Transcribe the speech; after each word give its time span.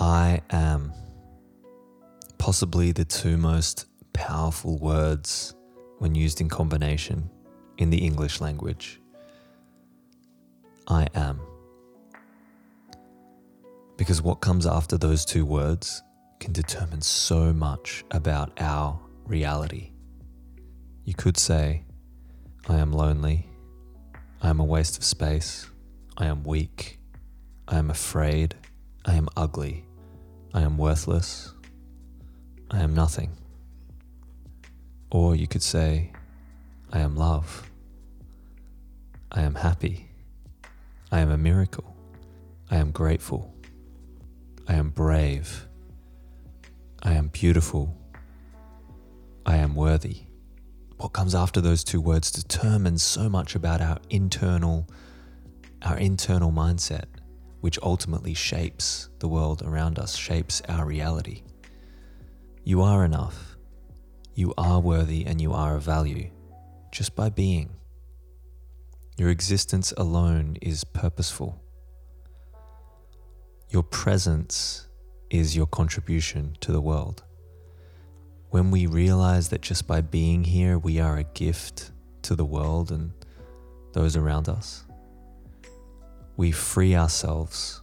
I 0.00 0.40
am 0.48 0.94
possibly 2.38 2.90
the 2.90 3.04
two 3.04 3.36
most 3.36 3.84
powerful 4.14 4.78
words 4.78 5.54
when 5.98 6.14
used 6.14 6.40
in 6.40 6.48
combination 6.48 7.28
in 7.76 7.90
the 7.90 7.98
English 7.98 8.40
language. 8.40 8.98
I 10.88 11.06
am. 11.14 11.38
Because 13.98 14.22
what 14.22 14.36
comes 14.36 14.66
after 14.66 14.96
those 14.96 15.26
two 15.26 15.44
words 15.44 16.02
can 16.38 16.54
determine 16.54 17.02
so 17.02 17.52
much 17.52 18.02
about 18.10 18.58
our 18.58 18.98
reality. 19.26 19.90
You 21.04 21.12
could 21.12 21.36
say, 21.36 21.84
I 22.70 22.78
am 22.78 22.90
lonely, 22.90 23.46
I 24.40 24.48
am 24.48 24.60
a 24.60 24.64
waste 24.64 24.96
of 24.96 25.04
space, 25.04 25.68
I 26.16 26.24
am 26.24 26.42
weak, 26.42 27.00
I 27.68 27.76
am 27.76 27.90
afraid, 27.90 28.54
I 29.04 29.14
am 29.16 29.28
ugly. 29.36 29.84
I 30.52 30.62
am 30.62 30.78
worthless. 30.78 31.52
I 32.70 32.80
am 32.80 32.94
nothing. 32.94 33.30
Or 35.10 35.36
you 35.36 35.46
could 35.46 35.62
say, 35.62 36.12
I 36.92 37.00
am 37.00 37.16
love. 37.16 37.70
I 39.30 39.42
am 39.42 39.54
happy. 39.54 40.08
I 41.12 41.20
am 41.20 41.30
a 41.30 41.38
miracle. 41.38 41.96
I 42.70 42.76
am 42.76 42.90
grateful. 42.90 43.54
I 44.68 44.74
am 44.74 44.90
brave. 44.90 45.66
I 47.02 47.12
am 47.12 47.28
beautiful. 47.28 47.96
I 49.46 49.56
am 49.56 49.74
worthy. 49.74 50.22
What 50.96 51.12
comes 51.12 51.34
after 51.34 51.60
those 51.60 51.82
two 51.82 52.00
words 52.00 52.30
determines 52.30 53.02
so 53.02 53.28
much 53.28 53.54
about 53.54 53.80
our 53.80 53.98
internal 54.10 54.86
our 55.82 55.96
internal 55.96 56.52
mindset 56.52 57.06
which 57.60 57.78
ultimately 57.82 58.34
shapes 58.34 59.08
the 59.18 59.28
world 59.28 59.62
around 59.62 59.98
us, 59.98 60.16
shapes 60.16 60.62
our 60.68 60.86
reality. 60.86 61.42
You 62.64 62.82
are 62.82 63.04
enough. 63.04 63.56
You 64.34 64.54
are 64.56 64.80
worthy 64.80 65.26
and 65.26 65.40
you 65.40 65.52
are 65.52 65.76
of 65.76 65.82
value 65.82 66.30
just 66.90 67.14
by 67.14 67.28
being. 67.28 67.70
Your 69.16 69.28
existence 69.28 69.92
alone 69.96 70.56
is 70.62 70.84
purposeful. 70.84 71.62
Your 73.68 73.82
presence 73.82 74.88
is 75.28 75.54
your 75.54 75.66
contribution 75.66 76.56
to 76.60 76.72
the 76.72 76.80
world. 76.80 77.22
When 78.50 78.70
we 78.70 78.86
realize 78.86 79.50
that 79.50 79.60
just 79.60 79.86
by 79.86 80.00
being 80.00 80.44
here, 80.44 80.78
we 80.78 80.98
are 80.98 81.18
a 81.18 81.24
gift 81.24 81.92
to 82.22 82.34
the 82.34 82.44
world 82.44 82.90
and 82.90 83.12
those 83.92 84.16
around 84.16 84.48
us, 84.48 84.84
we 86.40 86.50
free 86.50 86.96
ourselves 86.96 87.82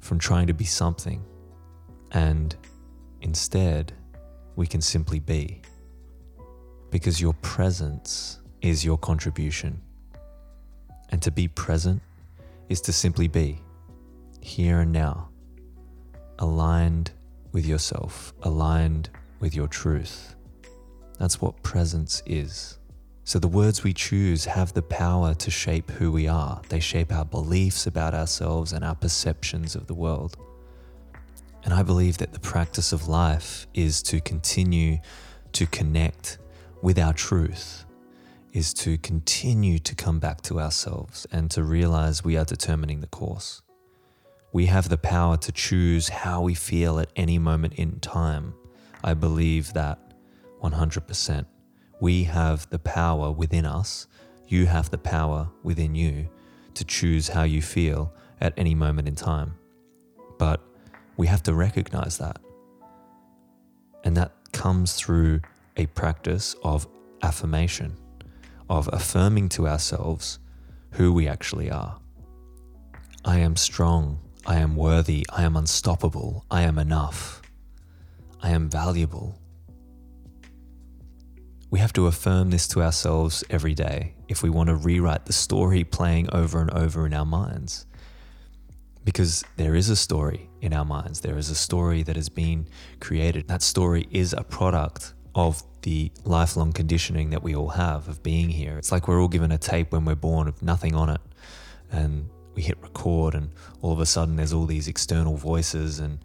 from 0.00 0.18
trying 0.18 0.46
to 0.46 0.52
be 0.52 0.66
something 0.66 1.24
and 2.12 2.54
instead 3.22 3.94
we 4.56 4.66
can 4.66 4.82
simply 4.82 5.18
be. 5.18 5.62
Because 6.90 7.18
your 7.18 7.32
presence 7.40 8.40
is 8.60 8.84
your 8.84 8.98
contribution. 8.98 9.80
And 11.08 11.22
to 11.22 11.30
be 11.30 11.48
present 11.48 12.02
is 12.68 12.82
to 12.82 12.92
simply 12.92 13.26
be 13.26 13.62
here 14.42 14.80
and 14.80 14.92
now, 14.92 15.30
aligned 16.40 17.10
with 17.52 17.64
yourself, 17.64 18.34
aligned 18.42 19.08
with 19.40 19.54
your 19.54 19.66
truth. 19.66 20.36
That's 21.18 21.40
what 21.40 21.62
presence 21.62 22.22
is. 22.26 22.79
So 23.30 23.38
the 23.38 23.46
words 23.46 23.84
we 23.84 23.92
choose 23.92 24.44
have 24.46 24.72
the 24.72 24.82
power 24.82 25.34
to 25.34 25.50
shape 25.52 25.88
who 25.92 26.10
we 26.10 26.26
are. 26.26 26.60
They 26.68 26.80
shape 26.80 27.12
our 27.12 27.24
beliefs 27.24 27.86
about 27.86 28.12
ourselves 28.12 28.72
and 28.72 28.84
our 28.84 28.96
perceptions 28.96 29.76
of 29.76 29.86
the 29.86 29.94
world. 29.94 30.36
And 31.62 31.72
I 31.72 31.84
believe 31.84 32.18
that 32.18 32.32
the 32.32 32.40
practice 32.40 32.92
of 32.92 33.06
life 33.06 33.68
is 33.72 34.02
to 34.02 34.20
continue 34.20 34.98
to 35.52 35.64
connect 35.66 36.38
with 36.82 36.98
our 36.98 37.12
truth, 37.12 37.84
is 38.52 38.74
to 38.74 38.98
continue 38.98 39.78
to 39.78 39.94
come 39.94 40.18
back 40.18 40.40
to 40.40 40.58
ourselves 40.58 41.24
and 41.30 41.52
to 41.52 41.62
realize 41.62 42.24
we 42.24 42.36
are 42.36 42.44
determining 42.44 43.00
the 43.00 43.06
course. 43.06 43.62
We 44.52 44.66
have 44.66 44.88
the 44.88 44.98
power 44.98 45.36
to 45.36 45.52
choose 45.52 46.08
how 46.08 46.42
we 46.42 46.54
feel 46.54 46.98
at 46.98 47.12
any 47.14 47.38
moment 47.38 47.74
in 47.74 48.00
time. 48.00 48.54
I 49.04 49.14
believe 49.14 49.72
that 49.74 50.00
100% 50.64 51.46
we 52.00 52.24
have 52.24 52.68
the 52.70 52.78
power 52.78 53.30
within 53.30 53.66
us, 53.66 54.06
you 54.48 54.66
have 54.66 54.90
the 54.90 54.98
power 54.98 55.48
within 55.62 55.94
you 55.94 56.28
to 56.74 56.84
choose 56.84 57.28
how 57.28 57.42
you 57.42 57.62
feel 57.62 58.12
at 58.40 58.54
any 58.56 58.74
moment 58.74 59.06
in 59.06 59.14
time. 59.14 59.54
But 60.38 60.60
we 61.16 61.26
have 61.26 61.42
to 61.44 61.54
recognize 61.54 62.18
that. 62.18 62.40
And 64.02 64.16
that 64.16 64.32
comes 64.52 64.94
through 64.94 65.40
a 65.76 65.86
practice 65.86 66.56
of 66.64 66.88
affirmation, 67.22 67.96
of 68.68 68.88
affirming 68.92 69.50
to 69.50 69.68
ourselves 69.68 70.38
who 70.92 71.12
we 71.12 71.28
actually 71.28 71.70
are. 71.70 71.98
I 73.24 73.38
am 73.38 73.56
strong. 73.56 74.18
I 74.46 74.56
am 74.56 74.74
worthy. 74.74 75.26
I 75.30 75.42
am 75.42 75.56
unstoppable. 75.56 76.46
I 76.50 76.62
am 76.62 76.78
enough. 76.78 77.42
I 78.42 78.50
am 78.50 78.70
valuable. 78.70 79.38
We 81.70 81.78
have 81.78 81.92
to 81.92 82.08
affirm 82.08 82.50
this 82.50 82.66
to 82.68 82.82
ourselves 82.82 83.44
every 83.48 83.74
day 83.74 84.14
if 84.28 84.42
we 84.42 84.50
want 84.50 84.68
to 84.68 84.74
rewrite 84.74 85.26
the 85.26 85.32
story 85.32 85.84
playing 85.84 86.28
over 86.32 86.60
and 86.60 86.70
over 86.72 87.06
in 87.06 87.14
our 87.14 87.24
minds. 87.24 87.86
Because 89.04 89.44
there 89.56 89.76
is 89.76 89.88
a 89.88 89.96
story 89.96 90.50
in 90.60 90.74
our 90.74 90.84
minds, 90.84 91.20
there 91.20 91.38
is 91.38 91.48
a 91.48 91.54
story 91.54 92.02
that 92.02 92.16
has 92.16 92.28
been 92.28 92.66
created. 92.98 93.46
That 93.46 93.62
story 93.62 94.08
is 94.10 94.32
a 94.32 94.42
product 94.42 95.14
of 95.36 95.62
the 95.82 96.10
lifelong 96.24 96.72
conditioning 96.72 97.30
that 97.30 97.42
we 97.42 97.54
all 97.54 97.68
have 97.68 98.08
of 98.08 98.20
being 98.22 98.50
here. 98.50 98.76
It's 98.76 98.90
like 98.90 99.06
we're 99.06 99.22
all 99.22 99.28
given 99.28 99.52
a 99.52 99.58
tape 99.58 99.92
when 99.92 100.04
we're 100.04 100.16
born 100.16 100.46
with 100.46 100.62
nothing 100.62 100.96
on 100.96 101.08
it. 101.08 101.20
And 101.92 102.28
we 102.54 102.62
hit 102.62 102.82
record, 102.82 103.34
and 103.34 103.52
all 103.80 103.92
of 103.92 104.00
a 104.00 104.06
sudden 104.06 104.34
there's 104.34 104.52
all 104.52 104.66
these 104.66 104.88
external 104.88 105.36
voices 105.36 106.00
and 106.00 106.18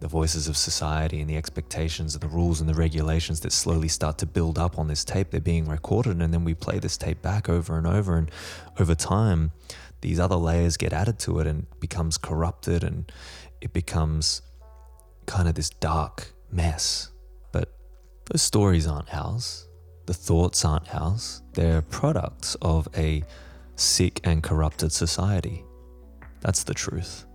the 0.00 0.08
voices 0.08 0.48
of 0.48 0.56
society 0.56 1.20
and 1.20 1.28
the 1.28 1.36
expectations 1.36 2.14
and 2.14 2.22
the 2.22 2.28
rules 2.28 2.60
and 2.60 2.68
the 2.68 2.74
regulations 2.74 3.40
that 3.40 3.52
slowly 3.52 3.88
start 3.88 4.18
to 4.18 4.26
build 4.26 4.58
up 4.58 4.78
on 4.78 4.88
this 4.88 5.04
tape. 5.04 5.30
They're 5.30 5.40
being 5.40 5.66
recorded, 5.66 6.20
and 6.20 6.32
then 6.32 6.44
we 6.44 6.54
play 6.54 6.78
this 6.78 6.96
tape 6.96 7.20
back 7.20 7.48
over 7.48 7.76
and 7.76 7.86
over. 7.86 8.16
And 8.16 8.30
over 8.78 8.94
time, 8.94 9.52
these 10.00 10.20
other 10.20 10.36
layers 10.36 10.76
get 10.76 10.92
added 10.92 11.18
to 11.20 11.40
it 11.40 11.46
and 11.46 11.66
becomes 11.80 12.16
corrupted, 12.16 12.84
and 12.84 13.10
it 13.60 13.72
becomes 13.72 14.42
kind 15.26 15.48
of 15.48 15.54
this 15.54 15.70
dark 15.70 16.32
mess. 16.50 17.10
But 17.52 17.74
those 18.30 18.42
stories 18.42 18.86
aren't 18.86 19.12
ours. 19.12 19.66
The 20.06 20.14
thoughts 20.14 20.64
aren't 20.64 20.94
ours. 20.94 21.42
They're 21.54 21.82
products 21.82 22.56
of 22.62 22.88
a 22.96 23.24
sick 23.76 24.20
and 24.24 24.42
corrupted 24.42 24.92
society. 24.92 25.64
That's 26.40 26.62
the 26.62 26.74
truth. 26.74 27.26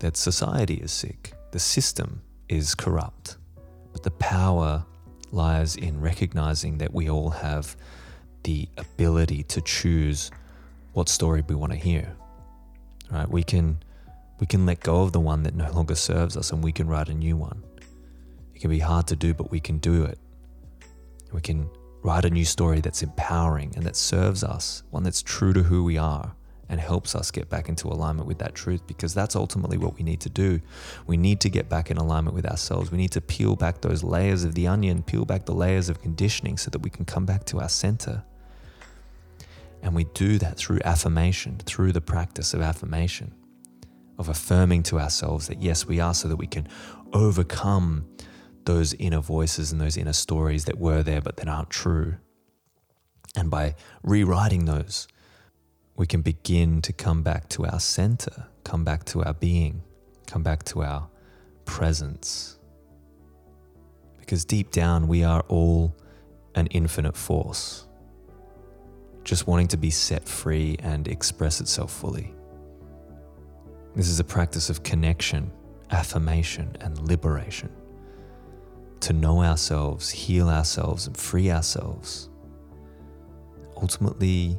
That 0.00 0.16
society 0.16 0.74
is 0.74 0.90
sick 0.90 1.34
the 1.50 1.58
system 1.58 2.22
is 2.48 2.74
corrupt, 2.74 3.36
but 3.92 4.02
the 4.02 4.10
power 4.12 4.84
lies 5.30 5.76
in 5.76 6.00
recognizing 6.00 6.78
that 6.78 6.92
we 6.92 7.08
all 7.08 7.30
have 7.30 7.76
the 8.44 8.68
ability 8.76 9.42
to 9.42 9.60
choose 9.60 10.30
what 10.92 11.08
story 11.08 11.42
we 11.46 11.54
want 11.54 11.72
to 11.72 11.78
hear. 11.78 12.14
Right? 13.10 13.28
We 13.28 13.42
can 13.42 13.78
we 14.40 14.46
can 14.46 14.66
let 14.66 14.80
go 14.80 15.02
of 15.02 15.12
the 15.12 15.20
one 15.20 15.42
that 15.42 15.54
no 15.54 15.70
longer 15.72 15.96
serves 15.96 16.36
us 16.36 16.52
and 16.52 16.62
we 16.62 16.72
can 16.72 16.86
write 16.86 17.08
a 17.08 17.14
new 17.14 17.36
one. 17.36 17.62
It 18.54 18.60
can 18.60 18.70
be 18.70 18.78
hard 18.78 19.06
to 19.08 19.16
do, 19.16 19.34
but 19.34 19.50
we 19.50 19.58
can 19.58 19.78
do 19.78 20.04
it. 20.04 20.18
We 21.32 21.40
can 21.40 21.68
write 22.02 22.24
a 22.24 22.30
new 22.30 22.44
story 22.44 22.80
that's 22.80 23.02
empowering 23.02 23.72
and 23.74 23.84
that 23.84 23.96
serves 23.96 24.44
us, 24.44 24.84
one 24.90 25.02
that's 25.02 25.22
true 25.22 25.52
to 25.52 25.62
who 25.64 25.82
we 25.82 25.98
are 25.98 26.34
and 26.68 26.80
helps 26.80 27.14
us 27.14 27.30
get 27.30 27.48
back 27.48 27.68
into 27.68 27.88
alignment 27.88 28.28
with 28.28 28.38
that 28.38 28.54
truth 28.54 28.86
because 28.86 29.14
that's 29.14 29.34
ultimately 29.34 29.78
what 29.78 29.96
we 29.96 30.02
need 30.02 30.20
to 30.20 30.28
do. 30.28 30.60
We 31.06 31.16
need 31.16 31.40
to 31.40 31.48
get 31.48 31.68
back 31.68 31.90
in 31.90 31.96
alignment 31.96 32.34
with 32.34 32.46
ourselves. 32.46 32.90
We 32.90 32.98
need 32.98 33.12
to 33.12 33.20
peel 33.20 33.56
back 33.56 33.80
those 33.80 34.02
layers 34.02 34.44
of 34.44 34.54
the 34.54 34.66
onion, 34.66 35.02
peel 35.02 35.24
back 35.24 35.46
the 35.46 35.54
layers 35.54 35.88
of 35.88 36.02
conditioning 36.02 36.58
so 36.58 36.70
that 36.70 36.80
we 36.80 36.90
can 36.90 37.04
come 37.04 37.24
back 37.24 37.44
to 37.46 37.60
our 37.60 37.68
center. 37.68 38.22
And 39.82 39.94
we 39.94 40.04
do 40.04 40.38
that 40.38 40.56
through 40.56 40.80
affirmation, 40.84 41.58
through 41.64 41.92
the 41.92 42.00
practice 42.00 42.52
of 42.52 42.60
affirmation, 42.60 43.32
of 44.18 44.28
affirming 44.28 44.82
to 44.84 44.98
ourselves 44.98 45.46
that 45.46 45.62
yes, 45.62 45.86
we 45.86 46.00
are, 46.00 46.12
so 46.12 46.28
that 46.28 46.36
we 46.36 46.46
can 46.46 46.68
overcome 47.12 48.06
those 48.64 48.92
inner 48.94 49.20
voices 49.20 49.72
and 49.72 49.80
those 49.80 49.96
inner 49.96 50.12
stories 50.12 50.66
that 50.66 50.78
were 50.78 51.02
there 51.02 51.22
but 51.22 51.36
that 51.38 51.48
aren't 51.48 51.70
true. 51.70 52.16
And 53.34 53.50
by 53.50 53.76
rewriting 54.02 54.64
those, 54.64 55.08
we 55.98 56.06
can 56.06 56.22
begin 56.22 56.80
to 56.80 56.92
come 56.92 57.22
back 57.22 57.48
to 57.48 57.66
our 57.66 57.80
center, 57.80 58.46
come 58.62 58.84
back 58.84 59.04
to 59.04 59.22
our 59.24 59.34
being, 59.34 59.82
come 60.28 60.44
back 60.44 60.62
to 60.62 60.82
our 60.82 61.08
presence. 61.64 62.56
Because 64.20 64.44
deep 64.44 64.70
down, 64.70 65.08
we 65.08 65.24
are 65.24 65.44
all 65.48 65.94
an 66.54 66.68
infinite 66.68 67.16
force, 67.16 67.86
just 69.24 69.48
wanting 69.48 69.66
to 69.66 69.76
be 69.76 69.90
set 69.90 70.26
free 70.26 70.76
and 70.78 71.08
express 71.08 71.60
itself 71.60 71.92
fully. 71.92 72.32
This 73.96 74.08
is 74.08 74.20
a 74.20 74.24
practice 74.24 74.70
of 74.70 74.82
connection 74.84 75.50
affirmation 75.90 76.76
and 76.80 76.98
liberation. 77.08 77.70
To 79.00 79.14
know 79.14 79.42
ourselves, 79.42 80.10
heal 80.10 80.50
ourselves, 80.50 81.06
and 81.06 81.16
free 81.16 81.50
ourselves. 81.50 82.28
Ultimately, 83.74 84.58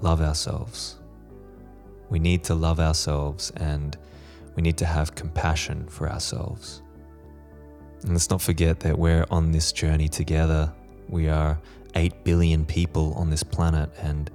love 0.00 0.20
ourselves. 0.20 0.96
We 2.10 2.18
need 2.18 2.44
to 2.44 2.54
love 2.54 2.80
ourselves 2.80 3.52
and 3.56 3.96
we 4.54 4.62
need 4.62 4.78
to 4.78 4.86
have 4.86 5.14
compassion 5.14 5.86
for 5.88 6.10
ourselves. 6.10 6.82
And 8.02 8.12
let's 8.12 8.30
not 8.30 8.40
forget 8.40 8.80
that 8.80 8.98
we're 8.98 9.26
on 9.30 9.52
this 9.52 9.72
journey 9.72 10.08
together. 10.08 10.72
We 11.08 11.28
are 11.28 11.58
8 11.94 12.24
billion 12.24 12.64
people 12.64 13.12
on 13.14 13.30
this 13.30 13.42
planet, 13.42 13.90
and 13.98 14.30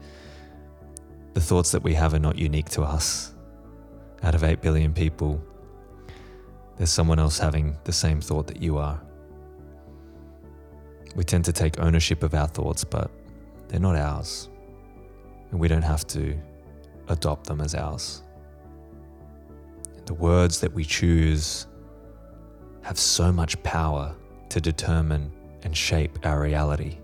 the 1.33 1.41
thoughts 1.41 1.71
that 1.71 1.83
we 1.83 1.93
have 1.93 2.13
are 2.13 2.19
not 2.19 2.37
unique 2.37 2.69
to 2.69 2.81
us. 2.83 3.33
Out 4.21 4.35
of 4.35 4.43
8 4.43 4.61
billion 4.61 4.93
people, 4.93 5.41
there's 6.77 6.89
someone 6.89 7.19
else 7.19 7.37
having 7.37 7.77
the 7.83 7.93
same 7.93 8.21
thought 8.21 8.47
that 8.47 8.61
you 8.61 8.77
are. 8.77 9.01
We 11.15 11.23
tend 11.23 11.45
to 11.45 11.53
take 11.53 11.79
ownership 11.79 12.23
of 12.23 12.33
our 12.33 12.47
thoughts, 12.47 12.83
but 12.83 13.11
they're 13.67 13.79
not 13.79 13.95
ours. 13.95 14.49
And 15.53 15.59
we 15.59 15.67
don't 15.67 15.83
have 15.83 16.07
to 16.07 16.35
adopt 17.09 17.45
them 17.45 17.61
as 17.61 17.75
ours. 17.75 18.23
The 20.07 20.15
words 20.15 20.59
that 20.61 20.73
we 20.73 20.83
choose 20.83 21.67
have 22.81 22.97
so 22.97 23.31
much 23.31 23.61
power 23.61 24.15
to 24.49 24.59
determine 24.59 25.31
and 25.61 25.77
shape 25.77 26.17
our 26.25 26.41
reality. 26.41 26.97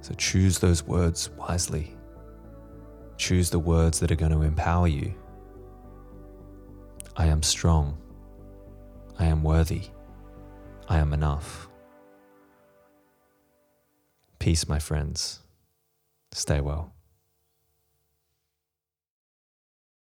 So 0.00 0.14
choose 0.14 0.58
those 0.58 0.84
words 0.84 1.28
wisely. 1.36 1.94
Choose 3.18 3.50
the 3.50 3.58
words 3.58 4.00
that 4.00 4.10
are 4.10 4.16
going 4.16 4.32
to 4.32 4.40
empower 4.40 4.88
you. 4.88 5.12
I 7.14 7.26
am 7.26 7.42
strong. 7.42 7.98
I 9.18 9.26
am 9.26 9.42
worthy. 9.42 9.82
I 10.88 10.96
am 10.96 11.12
enough. 11.12 11.68
Peace, 14.38 14.66
my 14.66 14.78
friends. 14.78 15.40
Stay 16.32 16.62
well. 16.62 16.94